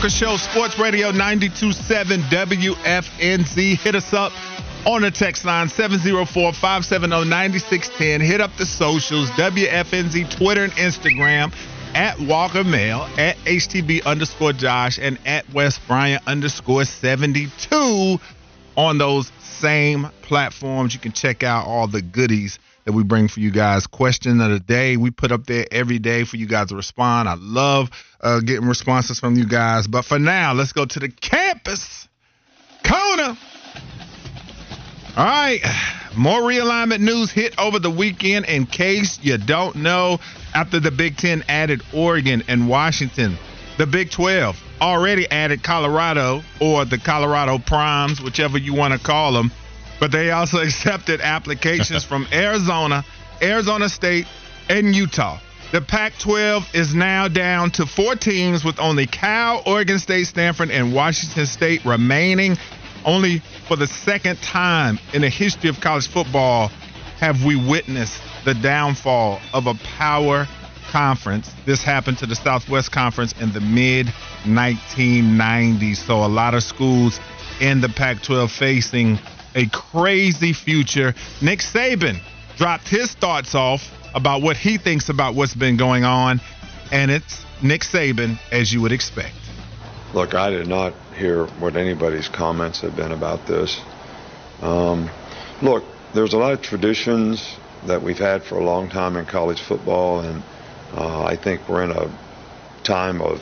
[0.00, 3.76] Walker Show, Sports Radio 927 WFNZ.
[3.76, 4.32] Hit us up
[4.86, 8.22] on the text line 704 570 9610.
[8.22, 11.52] Hit up the socials, WFNZ, Twitter and Instagram,
[11.94, 18.18] at Walker Mail, at HTB underscore Josh, and at Wes Bryant underscore 72
[18.78, 20.94] on those same platforms.
[20.94, 22.58] You can check out all the goodies
[22.90, 23.86] that we bring for you guys.
[23.86, 27.28] Question of the day we put up there every day for you guys to respond.
[27.28, 27.88] I love
[28.20, 29.86] uh, getting responses from you guys.
[29.86, 32.08] But for now, let's go to the campus.
[32.82, 33.38] Kona.
[35.16, 35.60] All right.
[36.16, 38.46] More realignment news hit over the weekend.
[38.46, 40.18] In case you don't know,
[40.52, 43.38] after the Big Ten added Oregon and Washington,
[43.78, 49.32] the Big 12 already added Colorado or the Colorado Primes, whichever you want to call
[49.32, 49.52] them.
[50.00, 53.04] But they also accepted applications from Arizona,
[53.40, 54.26] Arizona State,
[54.68, 55.38] and Utah.
[55.72, 60.70] The Pac 12 is now down to four teams with only Cal, Oregon State, Stanford,
[60.70, 62.56] and Washington State remaining.
[63.04, 66.68] Only for the second time in the history of college football
[67.18, 70.48] have we witnessed the downfall of a power
[70.90, 71.52] conference.
[71.66, 74.06] This happened to the Southwest Conference in the mid
[74.42, 75.98] 1990s.
[75.98, 77.20] So a lot of schools
[77.60, 79.18] in the Pac 12 facing
[79.54, 81.14] a crazy future.
[81.40, 82.20] Nick Saban
[82.56, 86.40] dropped his thoughts off about what he thinks about what's been going on,
[86.92, 89.34] and it's Nick Saban, as you would expect.
[90.12, 93.80] Look, I did not hear what anybody's comments have been about this.
[94.60, 95.08] Um,
[95.62, 95.84] look,
[96.14, 97.56] there's a lot of traditions
[97.86, 100.42] that we've had for a long time in college football, and
[100.94, 102.10] uh, I think we're in a
[102.82, 103.40] time of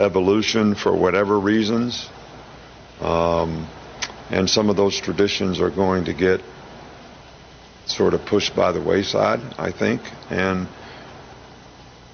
[0.00, 2.08] evolution for whatever reasons.
[3.00, 3.68] Um,
[4.32, 6.40] and some of those traditions are going to get
[7.86, 10.00] sort of pushed by the wayside, I think,
[10.30, 10.66] and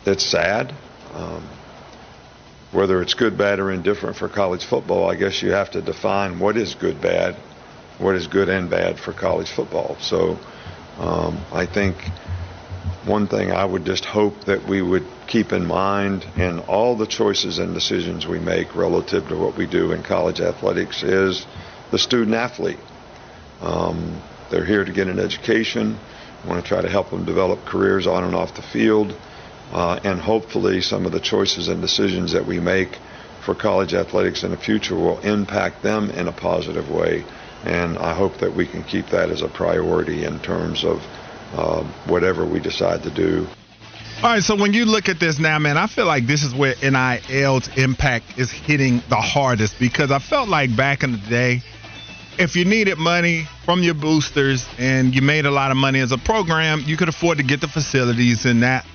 [0.05, 0.75] it's sad.
[1.15, 1.49] Um,
[2.73, 6.39] whether it's good, bad, or indifferent for college football, I guess you have to define
[6.39, 7.37] what is good, bad,
[7.99, 9.97] what is good and bad for college football.
[10.01, 10.39] So
[10.99, 11.97] um, I think
[13.07, 17.07] one thing I would just hope that we would keep in mind in all the
[17.07, 21.47] choices and decisions we make relative to what we do in college athletics is
[21.91, 22.79] the student athlete.
[23.61, 25.99] Um, they're here to get an education.
[26.43, 29.15] We want to try to help them develop careers on and off the field.
[29.73, 32.99] Uh, and hopefully, some of the choices and decisions that we make
[33.45, 37.25] for college athletics in the future will impact them in a positive way.
[37.65, 41.03] And I hope that we can keep that as a priority in terms of
[41.53, 43.47] uh, whatever we decide to do.
[44.23, 46.53] All right, so when you look at this now, man, I feel like this is
[46.53, 51.63] where NIL's impact is hitting the hardest because I felt like back in the day,
[52.39, 56.13] if you needed money from your boosters and you made a lot of money as
[56.13, 58.87] a program, you could afford to get the facilities, and that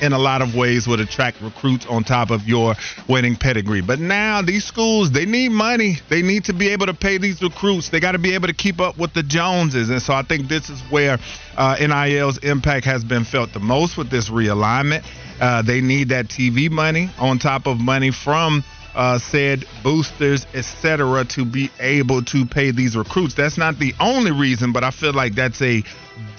[0.00, 2.74] in a lot of ways would attract recruits on top of your
[3.08, 3.80] winning pedigree.
[3.80, 5.96] But now these schools, they need money.
[6.08, 7.88] They need to be able to pay these recruits.
[7.88, 9.90] They got to be able to keep up with the Joneses.
[9.90, 11.18] And so I think this is where
[11.56, 15.04] uh, NIL's impact has been felt the most with this realignment.
[15.40, 18.64] Uh, they need that TV money on top of money from
[18.96, 23.34] uh, said boosters, etc., to be able to pay these recruits.
[23.34, 25.84] That's not the only reason, but I feel like that's a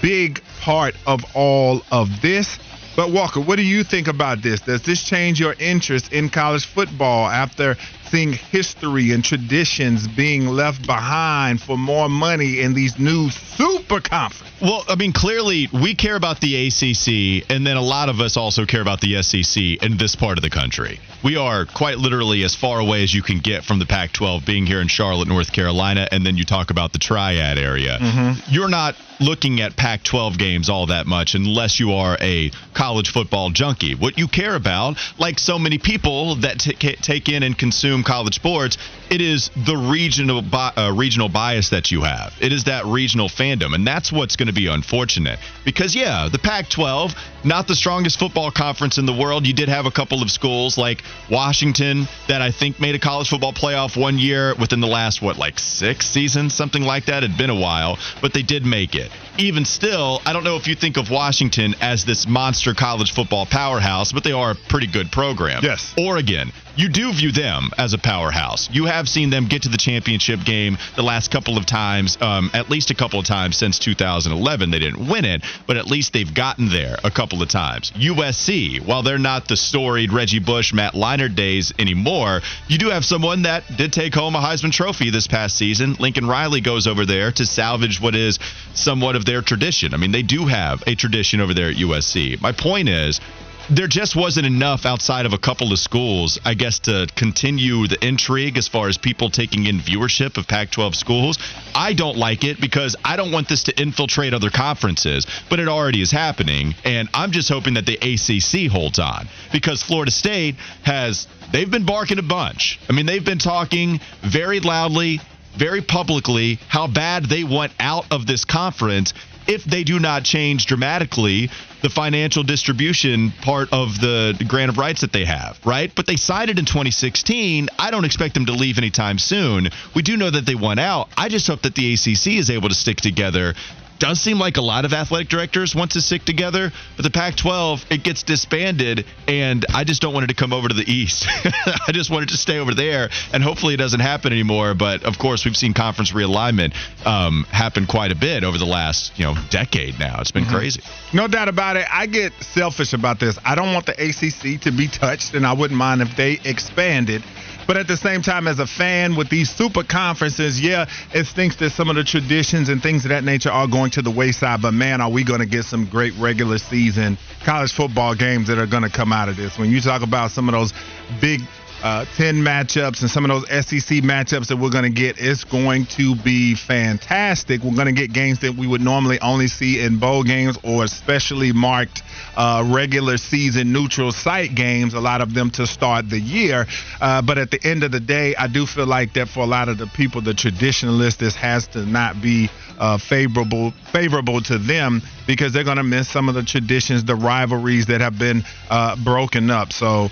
[0.02, 2.58] big part of all of this.
[2.96, 4.62] But Walker, what do you think about this?
[4.62, 7.78] Does this change your interest in college football after
[8.12, 14.48] history and traditions being left behind for more money in these new super conferences?
[14.62, 18.38] Well, I mean, clearly we care about the ACC, and then a lot of us
[18.38, 21.00] also care about the SEC in this part of the country.
[21.24, 24.46] We are quite literally as far away as you can get from the Pac 12,
[24.46, 27.98] being here in Charlotte, North Carolina, and then you talk about the Triad area.
[28.00, 28.52] Mm-hmm.
[28.54, 33.12] You're not looking at Pac 12 games all that much unless you are a college
[33.12, 33.96] football junkie.
[33.96, 38.36] What you care about, like so many people that t- take in and consume college
[38.36, 38.78] sports,
[39.10, 42.34] it is the regional bi- uh, regional bias that you have.
[42.40, 45.40] It is that regional fandom, and that's what's going to be unfortunate.
[45.66, 49.46] Because yeah, the Pac-12, not the strongest football conference in the world.
[49.46, 53.30] You did have a couple of schools like Washington that I think made a college
[53.30, 57.24] football playoff one year within the last what like six seasons, something like that.
[57.24, 59.12] It'd been a while, but they did make it.
[59.40, 63.46] Even still, I don't know if you think of Washington as this monster college football
[63.46, 65.64] powerhouse, but they are a pretty good program.
[65.64, 65.94] Yes.
[65.98, 68.70] Oregon, you do view them as a powerhouse.
[68.72, 72.52] You have seen them get to the championship game the last couple of times, um,
[72.54, 74.70] at least a couple of times since 2011.
[74.70, 77.92] They didn't win it, but at least they've gotten there a couple of times.
[77.96, 83.04] USC, while they're not the storied Reggie Bush, Matt Leinart days anymore, you do have
[83.06, 85.96] someone that did take home a Heisman Trophy this past season.
[86.00, 88.38] Lincoln Riley goes over there to salvage what is
[88.76, 89.94] somewhat of their tradition.
[89.94, 92.42] I mean, they do have a tradition over there at USC.
[92.42, 93.22] My point is,
[93.70, 97.98] there just wasn't enough outside of a couple of schools, I guess, to continue the
[98.06, 101.38] intrigue as far as people taking in viewership of Pac 12 schools.
[101.76, 105.68] I don't like it because I don't want this to infiltrate other conferences, but it
[105.68, 106.76] already is happening.
[106.86, 111.86] And I'm just hoping that the ACC holds on because Florida State has, they've been
[111.86, 112.80] barking a bunch.
[112.90, 115.20] I mean, they've been talking very loudly
[115.58, 119.14] very publicly how bad they want out of this conference
[119.48, 121.50] if they do not change dramatically
[121.82, 125.92] the financial distribution part of the grant of rights that they have, right?
[125.96, 127.70] But they signed it in 2016.
[127.80, 129.70] I don't expect them to leave anytime soon.
[129.96, 131.10] We do know that they won out.
[131.16, 133.54] I just hope that the ACC is able to stick together
[134.00, 137.36] does seem like a lot of athletic directors want to stick together, but the Pac
[137.36, 140.90] 12, it gets disbanded, and I just don't want it to come over to the
[140.90, 141.28] East.
[141.88, 144.74] I just want it to stay over there, and hopefully it doesn't happen anymore.
[144.74, 146.74] But of course, we've seen conference realignment
[147.06, 150.20] um, happen quite a bit over the last you know decade now.
[150.22, 150.56] It's been mm-hmm.
[150.56, 150.82] crazy.
[151.14, 151.86] No doubt about it.
[151.92, 153.38] I get selfish about this.
[153.46, 157.24] I don't want the ACC to be touched, and I wouldn't mind if they expanded
[157.68, 161.58] but at the same time, as a fan with these super conferences, yeah, it stinks
[161.58, 164.62] that some of the traditions and things of that nature are going to the wayside.
[164.62, 168.58] But man, are we going to get some great regular season college football games that
[168.58, 169.60] are going to come out of this?
[169.60, 170.74] When you talk about some of those
[171.20, 171.42] big
[171.84, 175.18] uh, 10 matchups and some of those SEC matchups that we're going to get.
[175.20, 177.62] It's going to be fantastic.
[177.64, 180.84] We're going to get games that we would normally only see in bowl games or
[180.84, 182.02] especially marked
[182.36, 186.66] uh, regular season neutral site games, a lot of them to start the year.
[187.00, 189.48] Uh, but at the end of the day, I do feel like that for a
[189.48, 194.58] lot of the people, the traditionalists, this has to not be uh, favorable favorable to
[194.58, 198.44] them because they're going to miss some of the traditions, the rivalries that have been
[198.70, 199.74] uh, broken up.
[199.74, 200.10] So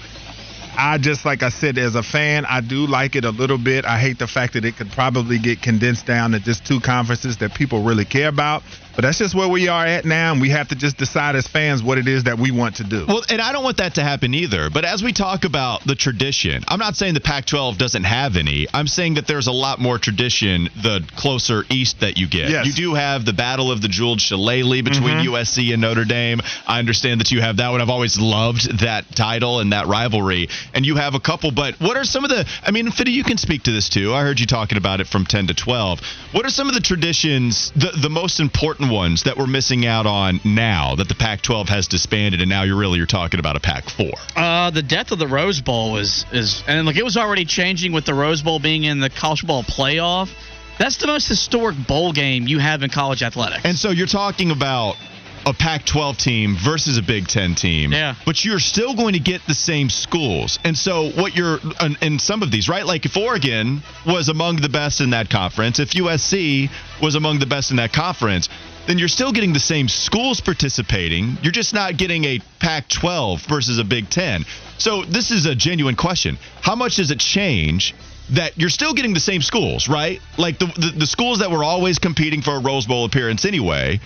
[0.77, 3.85] I just like I said, as a fan, I do like it a little bit.
[3.85, 7.37] I hate the fact that it could probably get condensed down to just two conferences
[7.37, 8.63] that people really care about.
[8.95, 11.47] But that's just where we are at now, and we have to just decide as
[11.47, 13.05] fans what it is that we want to do.
[13.07, 14.69] Well, and I don't want that to happen either.
[14.69, 18.37] But as we talk about the tradition, I'm not saying the Pac 12 doesn't have
[18.37, 18.67] any.
[18.73, 22.49] I'm saying that there's a lot more tradition the closer east that you get.
[22.49, 22.65] Yes.
[22.65, 25.33] You do have the Battle of the Jeweled Shillelagh between mm-hmm.
[25.33, 26.39] USC and Notre Dame.
[26.65, 27.81] I understand that you have that one.
[27.81, 30.47] I've always loved that title and that rivalry.
[30.73, 33.23] And you have a couple, but what are some of the, I mean, Fiddy, you
[33.23, 34.13] can speak to this too.
[34.13, 35.99] I heard you talking about it from 10 to 12.
[36.31, 39.85] What are some of the traditions, the, the most important important ones that we're missing
[39.85, 43.55] out on now that the Pac-12 has disbanded, and now you're really you're talking about
[43.55, 44.11] a Pac-4?
[44.35, 47.93] Uh, the death of the Rose Bowl is is, and look, it was already changing
[47.93, 50.29] with the Rose Bowl being in the college football playoff.
[50.77, 53.61] That's the most historic bowl game you have in college athletics.
[53.63, 54.97] And so you're talking about
[55.45, 57.93] a Pac 12 team versus a Big Ten team.
[57.93, 58.15] Yeah.
[58.25, 60.59] But you're still going to get the same schools.
[60.63, 61.59] And so, what you're
[62.01, 62.85] in some of these, right?
[62.85, 66.69] Like if Oregon was among the best in that conference, if USC
[67.01, 68.49] was among the best in that conference,
[68.87, 71.37] then you're still getting the same schools participating.
[71.41, 74.45] You're just not getting a Pac 12 versus a Big Ten.
[74.77, 76.37] So, this is a genuine question.
[76.61, 77.95] How much does it change
[78.31, 80.19] that you're still getting the same schools, right?
[80.37, 83.99] Like the, the, the, schools that were always competing for a Rose Bowl appearance anyway,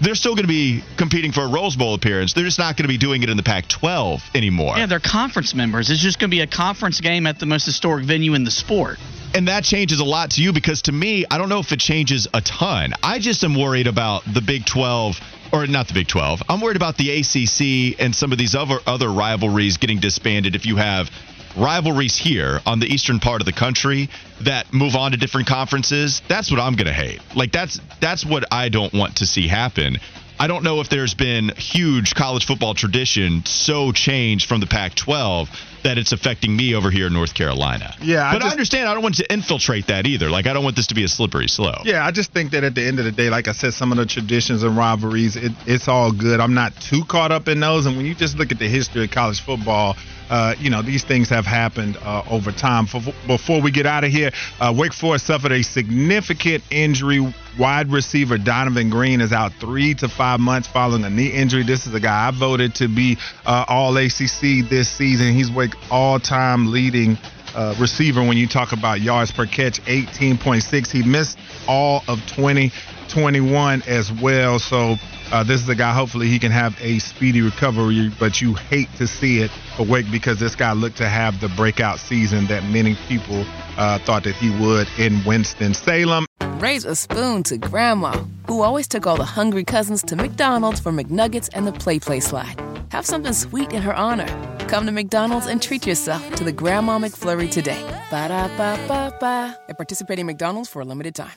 [0.00, 2.32] they're still going to be competing for a Rose Bowl appearance.
[2.32, 4.76] They're just not going to be doing it in the Pac 12 anymore.
[4.76, 5.90] Yeah, they're conference members.
[5.90, 8.50] It's just going to be a conference game at the most historic venue in the
[8.50, 8.98] sport.
[9.34, 11.80] And that changes a lot to you because to me, I don't know if it
[11.80, 12.92] changes a ton.
[13.02, 15.20] I just am worried about the Big 12
[15.52, 16.42] or not the Big 12.
[16.48, 20.66] I'm worried about the ACC and some of these other other rivalries getting disbanded if
[20.66, 21.10] you have
[21.56, 24.08] rivalries here on the eastern part of the country
[24.42, 27.20] that move on to different conferences, that's what I'm going to hate.
[27.34, 29.98] Like that's that's what I don't want to see happen.
[30.38, 34.94] I don't know if there's been huge college football tradition so changed from the Pac
[34.94, 35.48] 12
[35.86, 37.94] that it's affecting me over here in North Carolina.
[38.02, 38.28] Yeah.
[38.28, 38.88] I but just, I understand.
[38.88, 40.28] I don't want to infiltrate that either.
[40.28, 41.84] Like, I don't want this to be a slippery slope.
[41.84, 42.04] Yeah.
[42.04, 43.98] I just think that at the end of the day, like I said, some of
[43.98, 46.40] the traditions and rivalries, it, it's all good.
[46.40, 47.86] I'm not too caught up in those.
[47.86, 49.96] And when you just look at the history of college football,
[50.28, 52.86] uh, you know, these things have happened uh, over time.
[52.86, 57.32] For, before we get out of here, uh, Wake Forest suffered a significant injury.
[57.58, 61.62] Wide receiver Donavon Greene is out three to five months following a knee injury.
[61.62, 63.16] This is a guy I voted to be
[63.46, 65.32] uh, All ACC this season.
[65.32, 67.18] He's Wake all-time leading
[67.54, 70.90] uh, receiver when you talk about yards per catch, 18.6.
[70.90, 72.72] He missed all of 20.
[73.08, 74.58] 21 as well.
[74.58, 74.96] So
[75.32, 75.92] uh, this is a guy.
[75.92, 78.10] Hopefully, he can have a speedy recovery.
[78.18, 81.48] But you hate to see it for Wake because this guy looked to have the
[81.48, 83.44] breakout season that many people
[83.76, 86.26] uh, thought that he would in Winston Salem.
[86.58, 88.12] Raise a spoon to Grandma,
[88.46, 92.20] who always took all the hungry cousins to McDonald's for McNuggets and the Play Play
[92.20, 92.60] slide.
[92.90, 94.55] Have something sweet in her honor.
[94.68, 97.80] Come to McDonald's and treat yourself to the Grandma McFlurry today.
[98.10, 99.56] Ba da ba ba ba.
[99.68, 101.32] At participating McDonald's for a limited time.